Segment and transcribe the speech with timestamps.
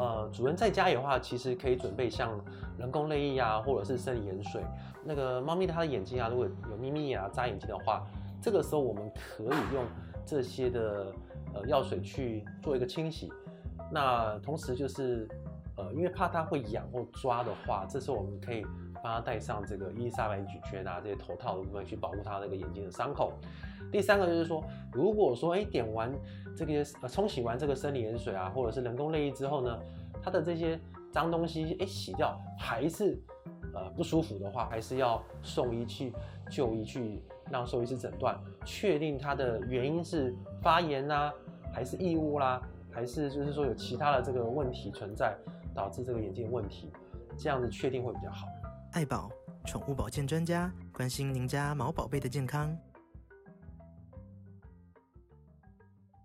[0.00, 2.40] 呃，主人在家里的话，其实可以准备像
[2.78, 4.64] 人工泪液啊，或者是生理盐水。
[5.04, 8.02] 那个猫咪它的眼睛啊，如果有咪咪眼啊、眨眼睛的话，
[8.40, 9.84] 这个时候我们可以用
[10.24, 11.12] 这些的
[11.52, 13.30] 呃药水去做一个清洗。
[13.92, 15.28] 那同时就是
[15.76, 18.64] 呃，因为怕它会痒或抓的话，这时候我们可以
[19.02, 23.34] 帮它戴上这个伊丽莎白咀圈啊这些头套的部分去保护它那个眼睛的伤口。
[23.90, 24.62] 第三个就是说，
[24.92, 26.12] 如果说哎点完
[26.56, 29.78] 这个呃冲洗完这个生理盐水啊，或者是人工泪液之后呢，
[30.22, 30.78] 它的这些
[31.12, 33.20] 脏东西哎洗掉还是
[33.72, 36.12] 呃不舒服的话，还是要送医去
[36.50, 41.32] 就医去让兽医师诊断，确定它的原因是发炎呐、
[41.72, 42.60] 还是异物啦，
[42.90, 45.36] 还是就是说有其他的这个问题存在
[45.74, 46.92] 导致这个眼睛的问题，
[47.36, 48.46] 这样子确定会比较好。
[48.92, 49.30] 爱宝
[49.64, 52.76] 宠物保健专家关心您家毛宝贝的健康。